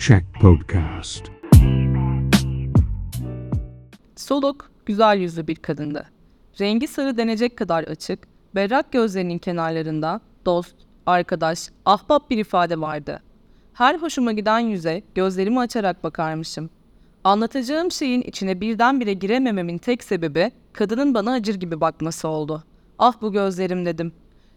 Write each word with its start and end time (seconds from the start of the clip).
Check 0.00 0.24
Podcast. 0.40 1.24
Soluk, 4.16 4.70
güzel 4.86 5.18
yüzlü 5.18 5.46
bir 5.46 5.56
kadındı. 5.56 6.06
Rengi 6.60 6.88
sarı 6.88 7.16
denecek 7.16 7.56
kadar 7.56 7.84
açık, 7.84 8.18
berrak 8.54 8.92
gözlerinin 8.92 9.38
kenarlarında 9.38 10.20
dost, 10.46 10.74
arkadaş, 11.06 11.68
ahbap 11.84 12.30
bir 12.30 12.38
ifade 12.38 12.80
vardı. 12.80 13.22
Her 13.74 13.94
hoşuma 13.94 14.32
giden 14.32 14.58
yüze 14.58 15.02
gözlerimi 15.14 15.60
açarak 15.60 16.04
bakarmışım. 16.04 16.70
Anlatacağım 17.24 17.92
şeyin 17.92 18.22
içine 18.22 18.60
birdenbire 18.60 19.12
giremememin 19.12 19.78
tek 19.78 20.04
sebebi 20.04 20.50
kadının 20.72 21.14
bana 21.14 21.32
acır 21.32 21.54
gibi 21.54 21.80
bakması 21.80 22.28
oldu. 22.28 22.64
Ah 22.98 23.14
bu 23.20 23.32
gözlerim 23.32 23.86
dedim. 23.86 24.12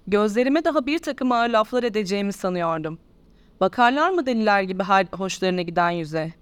Gözlerime 0.08 0.64
daha 0.64 0.86
bir 0.86 1.00
takım 1.00 1.32
ağır 1.32 1.50
laflar 1.50 1.84
edeceğimi 1.84 2.34
sanıyordum. 2.34 3.00
Bakarlar 3.64 4.10
mı 4.10 4.26
deliler 4.26 4.62
gibi 4.62 4.84
her 4.84 5.06
hoşlarına 5.12 5.62
giden 5.62 5.90
yüze? 5.92 6.34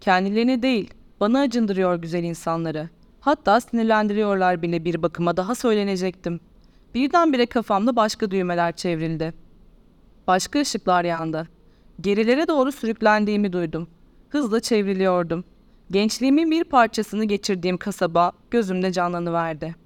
Kendilerini 0.00 0.62
değil, 0.62 0.94
bana 1.20 1.40
acındırıyor 1.40 1.94
güzel 1.96 2.24
insanları. 2.24 2.88
Hatta 3.20 3.60
sinirlendiriyorlar 3.60 4.62
bile 4.62 4.84
bir 4.84 5.02
bakıma 5.02 5.36
daha 5.36 5.54
söylenecektim. 5.54 6.40
Birdenbire 6.94 7.46
kafamda 7.46 7.96
başka 7.96 8.30
düğmeler 8.30 8.76
çevrildi. 8.76 9.34
Başka 10.26 10.60
ışıklar 10.60 11.04
yandı. 11.04 11.48
Gerilere 12.00 12.48
doğru 12.48 12.72
sürüklendiğimi 12.72 13.52
duydum. 13.52 13.88
Hızla 14.28 14.60
çevriliyordum. 14.60 15.44
Gençliğimin 15.90 16.50
bir 16.50 16.64
parçasını 16.64 17.24
geçirdiğim 17.24 17.78
kasaba 17.78 18.32
gözümde 18.50 18.92
canlanıverdi. 18.92 19.76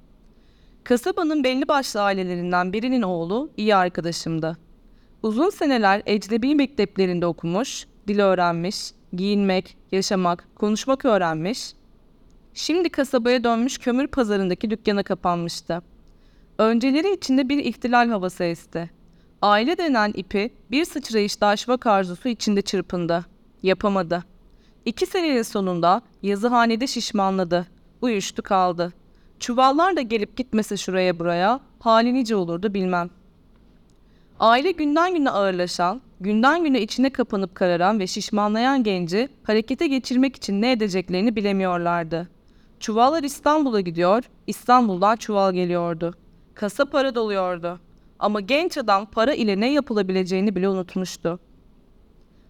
Kasabanın 0.84 1.44
belli 1.44 1.68
başlı 1.68 2.02
ailelerinden 2.02 2.72
birinin 2.72 3.02
oğlu 3.02 3.50
iyi 3.56 3.76
arkadaşımdı. 3.76 4.56
Uzun 5.22 5.50
seneler 5.50 6.02
ecnebi 6.06 6.54
mekteplerinde 6.54 7.26
okumuş, 7.26 7.86
dil 8.08 8.18
öğrenmiş, 8.20 8.92
giyinmek, 9.12 9.76
yaşamak, 9.92 10.48
konuşmak 10.54 11.04
öğrenmiş. 11.04 11.72
Şimdi 12.54 12.88
kasabaya 12.88 13.44
dönmüş 13.44 13.78
kömür 13.78 14.06
pazarındaki 14.06 14.70
dükkana 14.70 15.02
kapanmıştı. 15.02 15.82
Önceleri 16.58 17.14
içinde 17.14 17.48
bir 17.48 17.58
ihtilal 17.58 18.08
havası 18.08 18.44
esti. 18.44 18.90
Aile 19.42 19.78
denen 19.78 20.12
ipi 20.14 20.50
bir 20.70 20.84
sıçrayışta 20.84 21.46
aşmak 21.46 21.86
arzusu 21.86 22.28
içinde 22.28 22.62
çırpındı. 22.62 23.24
Yapamadı. 23.62 24.24
İki 24.84 25.06
senenin 25.06 25.42
sonunda 25.42 26.02
yazıhanede 26.22 26.86
şişmanladı. 26.86 27.66
Uyuştu 28.00 28.42
kaldı. 28.42 28.92
Çuvallar 29.40 29.96
da 29.96 30.00
gelip 30.00 30.36
gitmese 30.36 30.76
şuraya 30.76 31.18
buraya 31.18 31.60
hali 31.80 32.14
nice 32.14 32.36
olurdu 32.36 32.74
bilmem.'' 32.74 33.21
Aile 34.42 34.70
günden 34.70 35.14
güne 35.14 35.30
ağırlaşan, 35.30 36.00
günden 36.20 36.64
güne 36.64 36.80
içine 36.80 37.10
kapanıp 37.10 37.54
kararan 37.54 38.00
ve 38.00 38.06
şişmanlayan 38.06 38.82
genci 38.82 39.28
harekete 39.42 39.86
geçirmek 39.86 40.36
için 40.36 40.62
ne 40.62 40.72
edeceklerini 40.72 41.36
bilemiyorlardı. 41.36 42.28
Çuvallar 42.80 43.22
İstanbul'a 43.22 43.80
gidiyor, 43.80 44.24
İstanbul'dan 44.46 45.16
çuval 45.16 45.52
geliyordu. 45.52 46.14
Kasa 46.54 46.84
para 46.84 47.14
doluyordu. 47.14 47.80
Ama 48.18 48.40
genç 48.40 48.78
adam 48.78 49.06
para 49.06 49.34
ile 49.34 49.60
ne 49.60 49.72
yapılabileceğini 49.72 50.56
bile 50.56 50.68
unutmuştu. 50.68 51.40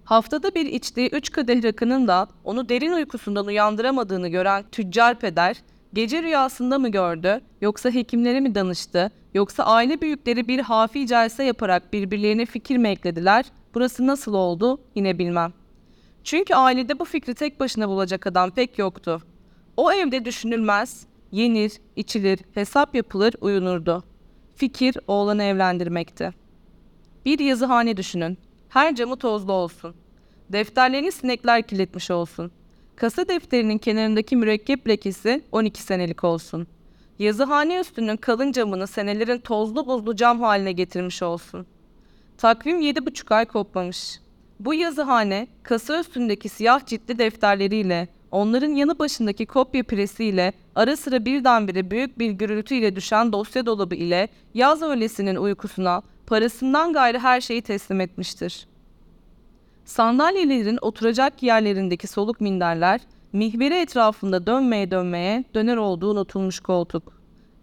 Haftada 0.05 0.55
bir 0.55 0.67
içtiği 0.67 1.09
üç 1.09 1.31
kadeh 1.33 1.65
rakının 1.65 2.09
da 2.09 2.29
onu 2.45 2.69
derin 2.69 2.93
uykusundan 2.93 3.47
uyandıramadığını 3.47 4.29
gören 4.29 4.65
tüccar 4.73 5.19
peder, 5.19 5.57
gece 5.95 6.23
rüyasında 6.23 6.79
mı 6.79 6.89
gördü, 6.89 7.41
yoksa 7.61 7.91
hekimlere 7.91 8.41
mi 8.41 8.55
danıştı, 8.55 9.11
Yoksa 9.35 9.65
aile 9.65 10.01
büyükleri 10.01 10.49
bir 10.49 10.61
hafi 10.61 11.07
celse 11.07 11.45
yaparak 11.45 11.93
birbirlerine 11.93 12.47
fikir 12.47 12.77
mi 12.77 12.89
eklediler? 12.89 13.45
Burası 13.75 14.07
nasıl 14.07 14.35
oldu 14.35 14.81
yine 14.95 15.19
bilmem. 15.19 15.53
Çünkü 16.25 16.55
ailede 16.55 16.99
bu 16.99 17.05
fikri 17.05 17.35
tek 17.35 17.61
başına 17.61 17.89
bulacak 17.89 18.27
adam 18.27 18.51
pek 18.51 18.79
yoktu. 18.79 19.23
O 19.77 19.93
evde 19.93 20.25
düşünülmez, 20.25 21.07
yenir, 21.33 21.73
içilir, 21.97 22.39
hesap 22.55 22.95
yapılır, 22.95 23.35
uyunurdu. 23.41 24.05
Fikir 24.57 24.97
oğlanı 25.07 25.43
evlendirmekti. 25.43 26.31
Bir 27.25 27.39
yazıhane 27.39 27.97
düşünün. 27.97 28.39
Her 28.69 28.95
camı 28.95 29.17
tozlu 29.17 29.53
olsun. 29.53 29.95
Defterlerini 30.49 31.13
sinekler 31.13 31.63
kirletmiş 31.63 32.11
olsun. 32.11 32.53
Kasa 32.97 33.29
defterinin 33.29 33.79
kenarındaki 33.79 34.37
mürekkep 34.37 34.89
lekesi 34.89 35.43
12 35.53 35.83
senelik 35.83 36.25
olsun.'' 36.25 36.82
Yazıhane 37.23 37.81
üstünün 37.81 38.17
kalın 38.17 38.53
camını 38.53 38.87
senelerin 38.87 39.39
tozlu 39.39 39.87
buzlu 39.87 40.17
cam 40.17 40.41
haline 40.41 40.73
getirmiş 40.73 41.23
olsun. 41.23 41.67
Takvim 42.39 42.81
yedi 42.81 43.07
buçuk 43.07 43.33
ay 43.33 43.45
kopmamış. 43.45 44.21
Bu 44.61 44.75
yazıhane 44.75 45.47
kasa 45.63 46.01
üstündeki 46.01 46.49
siyah 46.49 46.87
ciltli 46.87 47.19
defterleriyle, 47.19 48.09
onların 48.31 48.71
yanı 48.71 48.99
başındaki 48.99 49.47
kopya 49.47 49.83
presiyle, 49.83 50.53
ara 50.75 50.97
sıra 50.97 51.25
birdenbire 51.25 51.91
büyük 51.91 52.19
bir 52.19 52.31
gürültüyle 52.31 52.97
düşen 52.97 53.33
dosya 53.33 53.67
dolabı 53.67 53.95
ile 53.95 54.29
yaz 54.55 54.83
öğlesinin 54.83 55.37
uykusuna 55.37 56.03
parasından 56.27 56.93
gayrı 56.93 57.19
her 57.19 57.41
şeyi 57.41 57.63
teslim 57.63 58.01
etmiştir. 58.01 58.67
Sandalyelerin 59.85 60.79
oturacak 60.83 61.43
yerlerindeki 61.43 62.07
soluk 62.07 62.41
minderler, 62.41 63.01
mihveri 63.33 63.75
etrafında 63.75 64.47
dönmeye 64.47 64.91
dönmeye 64.91 65.45
döner 65.55 65.77
olduğu 65.77 66.11
unutulmuş 66.11 66.61
koltuk. 66.61 67.13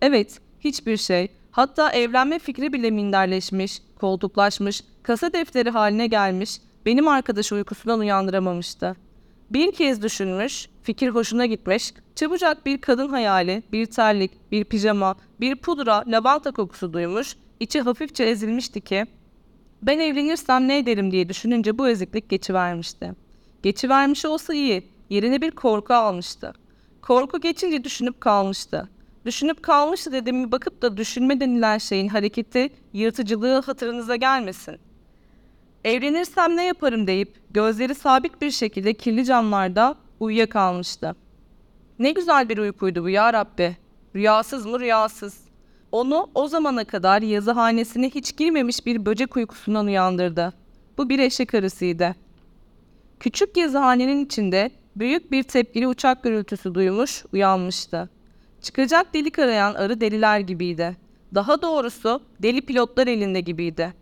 Evet, 0.01 0.39
hiçbir 0.59 0.97
şey, 0.97 1.27
hatta 1.51 1.91
evlenme 1.91 2.39
fikri 2.39 2.73
bile 2.73 2.91
minderleşmiş, 2.91 3.81
koltuklaşmış, 3.99 4.81
kasa 5.03 5.33
defteri 5.33 5.69
haline 5.69 6.07
gelmiş, 6.07 6.57
benim 6.85 7.07
arkadaşı 7.07 7.55
uykusundan 7.55 7.99
uyandıramamıştı. 7.99 8.95
Bir 9.49 9.71
kez 9.71 10.03
düşünmüş, 10.03 10.69
fikir 10.83 11.09
hoşuna 11.09 11.45
gitmiş, 11.45 11.93
çabucak 12.15 12.65
bir 12.65 12.81
kadın 12.81 13.09
hayali, 13.09 13.63
bir 13.71 13.85
terlik, 13.85 14.51
bir 14.51 14.63
pijama, 14.63 15.15
bir 15.39 15.55
pudra, 15.55 16.03
lavanta 16.07 16.51
kokusu 16.51 16.93
duymuş, 16.93 17.35
içi 17.59 17.81
hafifçe 17.81 18.23
ezilmişti 18.23 18.81
ki, 18.81 19.05
ben 19.81 19.99
evlenirsem 19.99 20.67
ne 20.67 20.77
ederim 20.77 21.11
diye 21.11 21.29
düşününce 21.29 21.77
bu 21.77 21.89
eziklik 21.89 22.29
geçivermişti. 22.29 23.13
Geçivermiş 23.63 24.25
olsa 24.25 24.53
iyi, 24.53 24.83
yerine 25.09 25.41
bir 25.41 25.51
korku 25.51 25.93
almıştı. 25.93 26.53
Korku 27.01 27.41
geçince 27.41 27.83
düşünüp 27.83 28.21
kalmıştı. 28.21 28.89
Düşünüp 29.25 29.63
kalmıştı 29.63 30.11
dediğimi 30.11 30.51
bakıp 30.51 30.81
da 30.81 30.97
düşünme 30.97 31.39
denilen 31.39 31.77
şeyin 31.77 32.07
hareketi, 32.07 32.69
yırtıcılığı 32.93 33.61
hatırınıza 33.61 34.15
gelmesin. 34.15 34.77
Evlenirsem 35.83 36.55
ne 36.55 36.65
yaparım 36.65 37.07
deyip 37.07 37.41
gözleri 37.51 37.95
sabit 37.95 38.41
bir 38.41 38.51
şekilde 38.51 38.93
kirli 38.93 39.25
camlarda 39.25 39.95
uyuyakalmıştı. 40.19 41.15
Ne 41.99 42.11
güzel 42.11 42.49
bir 42.49 42.57
uykuydu 42.57 43.03
bu 43.03 43.09
ya 43.09 43.33
Rabbi. 43.33 43.77
Rüyasız 44.15 44.65
mı 44.65 44.79
rüyasız. 44.79 45.37
Onu 45.91 46.29
o 46.35 46.47
zamana 46.47 46.85
kadar 46.85 47.21
yazıhanesine 47.21 48.09
hiç 48.09 48.37
girmemiş 48.37 48.85
bir 48.85 49.05
böcek 49.05 49.37
uykusundan 49.37 49.85
uyandırdı. 49.85 50.53
Bu 50.97 51.09
bir 51.09 51.19
eşek 51.19 51.53
arısıydı. 51.53 52.15
Küçük 53.19 53.57
yazıhanenin 53.57 54.25
içinde 54.25 54.71
büyük 54.99 55.31
bir 55.31 55.43
tepkili 55.43 55.87
uçak 55.87 56.23
gürültüsü 56.23 56.75
duymuş, 56.75 57.25
uyanmıştı. 57.33 58.09
Çıkacak 58.61 59.13
delik 59.13 59.39
arayan 59.39 59.73
arı 59.73 60.01
deliler 60.01 60.39
gibiydi. 60.39 60.97
Daha 61.35 61.61
doğrusu 61.61 62.21
deli 62.39 62.61
pilotlar 62.61 63.07
elinde 63.07 63.41
gibiydi. 63.41 63.93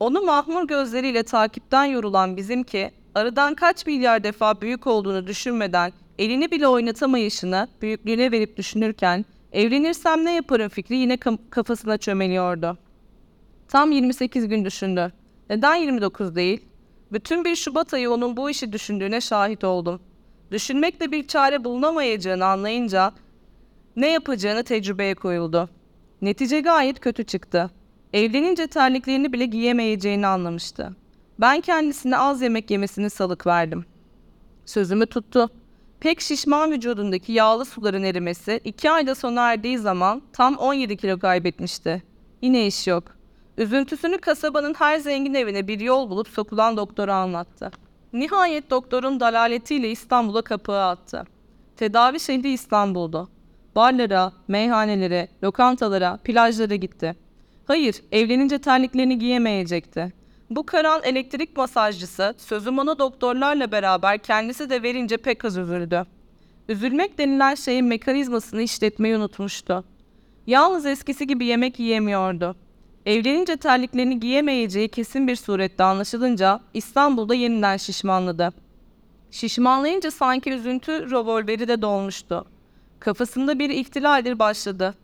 Onu 0.00 0.22
mahmur 0.22 0.68
gözleriyle 0.68 1.22
takipten 1.22 1.84
yorulan 1.84 2.36
bizimki, 2.36 2.90
arıdan 3.14 3.54
kaç 3.54 3.86
milyar 3.86 4.24
defa 4.24 4.60
büyük 4.60 4.86
olduğunu 4.86 5.26
düşünmeden 5.26 5.92
elini 6.18 6.50
bile 6.50 6.68
oynatamayışını 6.68 7.68
büyüklüğüne 7.82 8.32
verip 8.32 8.56
düşünürken 8.56 9.24
evlenirsem 9.52 10.24
ne 10.24 10.34
yaparım 10.34 10.68
fikri 10.68 10.96
yine 10.96 11.18
kafasına 11.50 11.98
çömeliyordu. 11.98 12.78
Tam 13.68 13.92
28 13.92 14.48
gün 14.48 14.64
düşündü. 14.64 15.12
Neden 15.50 15.74
29 15.74 16.36
değil? 16.36 16.60
Bütün 17.12 17.44
bir 17.44 17.56
Şubat 17.56 17.94
ayı 17.94 18.10
onun 18.10 18.36
bu 18.36 18.50
işi 18.50 18.72
düşündüğüne 18.72 19.20
şahit 19.20 19.64
oldum. 19.64 20.00
Düşünmekle 20.50 21.12
bir 21.12 21.26
çare 21.26 21.64
bulunamayacağını 21.64 22.44
anlayınca 22.44 23.12
ne 23.96 24.10
yapacağını 24.10 24.64
tecrübeye 24.64 25.14
koyuldu. 25.14 25.68
Netice 26.22 26.60
gayet 26.60 27.00
kötü 27.00 27.24
çıktı. 27.24 27.70
Evlenince 28.12 28.66
terliklerini 28.66 29.32
bile 29.32 29.46
giyemeyeceğini 29.46 30.26
anlamıştı. 30.26 30.96
Ben 31.40 31.60
kendisine 31.60 32.16
az 32.16 32.42
yemek 32.42 32.70
yemesini 32.70 33.10
salık 33.10 33.46
verdim. 33.46 33.84
Sözümü 34.66 35.06
tuttu. 35.06 35.50
Pek 36.00 36.20
şişman 36.20 36.70
vücudundaki 36.70 37.32
yağlı 37.32 37.64
suların 37.64 38.02
erimesi 38.02 38.60
iki 38.64 38.90
ayda 38.90 39.14
sona 39.14 39.52
erdiği 39.52 39.78
zaman 39.78 40.22
tam 40.32 40.56
17 40.56 40.96
kilo 40.96 41.18
kaybetmişti. 41.18 42.02
Yine 42.42 42.66
iş 42.66 42.86
yok. 42.86 43.04
Üzüntüsünü 43.58 44.18
kasabanın 44.18 44.74
her 44.74 44.98
zengin 44.98 45.34
evine 45.34 45.68
bir 45.68 45.80
yol 45.80 46.10
bulup 46.10 46.28
sokulan 46.28 46.76
doktora 46.76 47.14
anlattı. 47.14 47.70
Nihayet 48.12 48.70
doktorun 48.70 49.20
dalaletiyle 49.20 49.90
İstanbul'a 49.90 50.42
kapığı 50.42 50.82
attı. 50.82 51.24
Tedavi 51.76 52.20
şehri 52.20 52.52
İstanbul'du. 52.52 53.28
Barlara, 53.76 54.32
meyhanelere, 54.48 55.28
lokantalara, 55.44 56.16
plajlara 56.24 56.74
gitti. 56.74 57.16
Hayır, 57.64 58.02
evlenince 58.12 58.58
terliklerini 58.58 59.18
giyemeyecekti. 59.18 60.12
Bu 60.50 60.66
karan 60.66 61.00
elektrik 61.04 61.56
masajcısı 61.56 62.34
sözüm 62.38 62.78
ona 62.78 62.98
doktorlarla 62.98 63.72
beraber 63.72 64.18
kendisi 64.18 64.70
de 64.70 64.82
verince 64.82 65.16
pek 65.16 65.44
az 65.44 65.56
üzüldü. 65.56 66.06
Üzülmek 66.68 67.18
denilen 67.18 67.54
şeyin 67.54 67.84
mekanizmasını 67.84 68.62
işletmeyi 68.62 69.16
unutmuştu. 69.16 69.84
Yalnız 70.46 70.86
eskisi 70.86 71.26
gibi 71.26 71.46
yemek 71.46 71.80
yiyemiyordu. 71.80 72.56
Evlenince 73.06 73.56
terliklerini 73.56 74.20
giyemeyeceği 74.20 74.88
kesin 74.88 75.28
bir 75.28 75.36
surette 75.36 75.84
anlaşılınca 75.84 76.60
İstanbul'da 76.74 77.34
yeniden 77.34 77.76
şişmanladı. 77.76 78.52
Şişmanlayınca 79.30 80.10
sanki 80.10 80.50
üzüntü 80.50 81.10
revolveri 81.10 81.68
de 81.68 81.82
dolmuştu. 81.82 82.44
Kafasında 82.98 83.58
bir 83.58 83.70
ihtilaldir 83.70 84.38
başladı. 84.38 84.94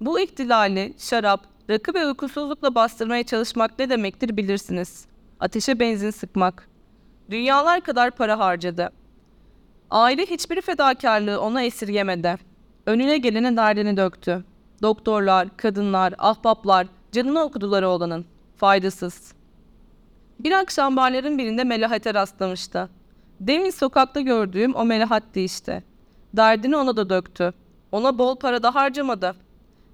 Bu 0.00 0.20
ihtilali 0.20 0.94
şarap, 0.98 1.40
rakı 1.70 1.94
ve 1.94 2.06
uykusuzlukla 2.06 2.74
bastırmaya 2.74 3.22
çalışmak 3.22 3.78
ne 3.78 3.90
demektir 3.90 4.36
bilirsiniz. 4.36 5.06
Ateşe 5.40 5.80
benzin 5.80 6.10
sıkmak. 6.10 6.68
Dünyalar 7.30 7.80
kadar 7.80 8.10
para 8.10 8.38
harcadı. 8.38 8.92
Aile 9.90 10.26
hiçbir 10.26 10.60
fedakarlığı 10.60 11.40
ona 11.40 11.62
esirgemedi. 11.62 12.36
Önüne 12.86 13.18
gelene 13.18 13.56
derdini 13.56 13.96
döktü. 13.96 14.44
Doktorlar, 14.82 15.56
kadınlar, 15.56 16.14
ahbaplar 16.18 16.86
canını 17.12 17.42
okudular 17.42 17.82
oğlanın. 17.82 18.24
Faydasız. 18.56 19.32
Bir 20.40 20.52
akşam 20.52 20.96
barların 20.96 21.38
birinde 21.38 21.64
Melahat'e 21.64 22.14
rastlamıştı. 22.14 22.88
Demin 23.40 23.70
sokakta 23.70 24.20
gördüğüm 24.20 24.74
o 24.74 24.84
Melahat'ti 24.84 25.40
işte. 25.40 25.82
Derdini 26.36 26.76
ona 26.76 26.96
da 26.96 27.10
döktü. 27.10 27.52
Ona 27.92 28.18
bol 28.18 28.36
para 28.36 28.62
da 28.62 28.74
harcamadı. 28.74 29.34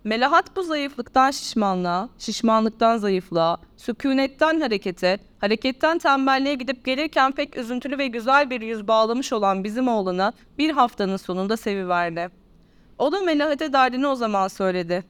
Melahat 0.04 0.56
bu 0.56 0.62
zayıflıktan 0.62 1.30
şişmanlığa, 1.30 2.08
şişmanlıktan 2.18 2.96
zayıflığa, 2.96 3.56
sükunetten 3.76 4.60
harekete, 4.60 5.18
hareketten 5.38 5.98
tembelliğe 5.98 6.54
gidip 6.54 6.84
gelirken 6.84 7.32
pek 7.32 7.56
üzüntülü 7.56 7.98
ve 7.98 8.06
güzel 8.06 8.50
bir 8.50 8.60
yüz 8.60 8.88
bağlamış 8.88 9.32
olan 9.32 9.64
bizim 9.64 9.88
oğlana 9.88 10.32
bir 10.58 10.70
haftanın 10.70 11.16
sonunda 11.16 11.56
seviverdi. 11.56 12.28
O 12.98 13.12
da 13.12 13.20
Melahat'e 13.20 13.72
derdini 13.72 14.06
o 14.06 14.14
zaman 14.14 14.48
söyledi. 14.48 15.04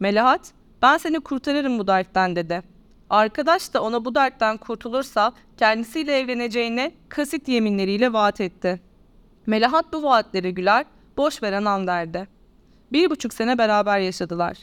Melahat, 0.00 0.52
ben 0.84 0.98
seni 0.98 1.20
kurtarırım 1.20 1.78
bu 1.78 1.86
dertten 1.86 2.36
dedi. 2.36 2.62
Arkadaş 3.10 3.74
da 3.74 3.82
ona 3.82 4.04
bu 4.04 4.14
dertten 4.14 4.56
kurtulursa 4.56 5.32
kendisiyle 5.56 6.18
evleneceğine 6.18 6.92
kasit 7.08 7.48
yeminleriyle 7.48 8.12
vaat 8.12 8.40
etti. 8.40 8.80
Melahat 9.46 9.92
bu 9.92 10.02
vaatlere 10.02 10.50
güler, 10.50 10.84
boş 11.16 11.42
veren 11.42 11.64
an 11.64 11.86
derdi. 11.86 12.28
Bir 12.92 13.10
buçuk 13.10 13.34
sene 13.34 13.58
beraber 13.58 13.98
yaşadılar. 13.98 14.58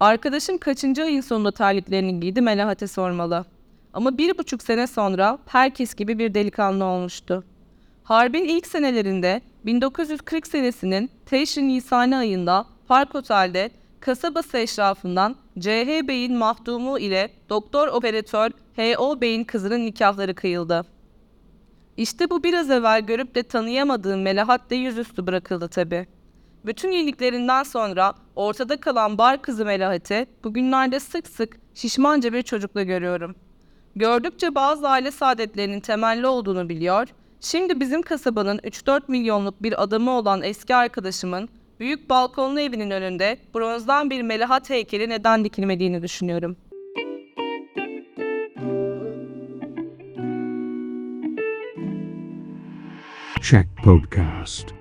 Arkadaşım 0.00 0.58
kaçıncı 0.58 1.02
ayın 1.02 1.20
sonunda 1.20 1.52
terliklerini 1.52 2.20
giydi 2.20 2.40
Melahat'e 2.40 2.86
sormalı. 2.86 3.44
Ama 3.92 4.18
bir 4.18 4.38
buçuk 4.38 4.62
sene 4.62 4.86
sonra 4.86 5.38
herkes 5.46 5.94
gibi 5.94 6.18
bir 6.18 6.34
delikanlı 6.34 6.84
olmuştu. 6.84 7.44
Harbin 8.04 8.44
ilk 8.44 8.66
senelerinde 8.66 9.40
1940 9.66 10.46
senesinin 10.46 11.10
Teşrin 11.26 11.68
Nisani 11.68 12.16
ayında 12.16 12.66
Park 12.88 13.14
Otel'de 13.14 13.79
kasabası 14.00 14.58
eşrafından 14.58 15.36
C.H. 15.58 16.08
Bey'in 16.08 16.36
mahdumu 16.36 16.98
ile 16.98 17.30
doktor 17.48 17.88
operatör 17.88 18.50
H.O. 18.76 19.20
Bey'in 19.20 19.44
kızının 19.44 19.86
nikahları 19.86 20.34
kıyıldı. 20.34 20.86
İşte 21.96 22.30
bu 22.30 22.42
biraz 22.42 22.70
evvel 22.70 23.00
görüp 23.00 23.34
de 23.34 23.42
tanıyamadığım 23.42 24.22
Melahat 24.22 24.70
de 24.70 24.74
yüzüstü 24.74 25.26
bırakıldı 25.26 25.68
tabi. 25.68 26.06
Bütün 26.64 26.92
iyiliklerinden 26.92 27.62
sonra 27.62 28.14
ortada 28.36 28.80
kalan 28.80 29.18
bar 29.18 29.42
kızı 29.42 29.64
Melahat'i 29.64 30.26
bugünlerde 30.44 31.00
sık 31.00 31.28
sık 31.28 31.56
şişmanca 31.74 32.32
bir 32.32 32.42
çocukla 32.42 32.82
görüyorum. 32.82 33.34
Gördükçe 33.96 34.54
bazı 34.54 34.88
aile 34.88 35.10
saadetlerinin 35.10 35.80
temelli 35.80 36.26
olduğunu 36.26 36.68
biliyor, 36.68 37.08
şimdi 37.40 37.80
bizim 37.80 38.02
kasabanın 38.02 38.58
3-4 38.58 39.02
milyonluk 39.08 39.62
bir 39.62 39.82
adamı 39.82 40.10
olan 40.10 40.42
eski 40.42 40.74
arkadaşımın 40.74 41.48
büyük 41.80 42.10
balkonlu 42.10 42.60
evinin 42.60 42.90
önünde 42.90 43.38
bronzdan 43.54 44.10
bir 44.10 44.22
Melahat 44.22 44.70
heykeli 44.70 45.08
neden 45.08 45.44
dikilmediğini 45.44 46.02
düşünüyorum. 46.02 46.56
Check 53.42 53.68
Podcast. 53.84 54.79